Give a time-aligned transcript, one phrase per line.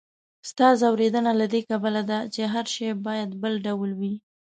[0.49, 4.13] ستا ځوریدنه له دې کبله ده، چې هر شی باید بل ډول وي.